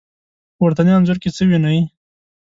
[0.55, 1.79] په پورتني انځور کې څه وينئ؟